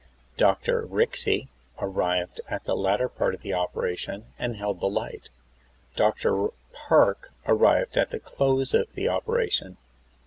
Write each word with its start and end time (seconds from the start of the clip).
Dr. 0.35 0.81
Rixey 0.87 1.49
arrived 1.77 2.41
at 2.49 2.63
the 2.63 2.75
latter 2.75 3.07
part 3.07 3.35
of 3.35 3.43
the 3.43 3.53
operation, 3.53 4.25
and 4.39 4.55
held 4.55 4.79
the 4.79 4.89
light. 4.89 5.29
Dr. 5.95 6.47
Park 6.73 7.31
arrived 7.45 7.95
at 7.95 8.09
the 8.09 8.19
close 8.19 8.73
of 8.73 8.91
the 8.93 9.07
operation. 9.07 9.77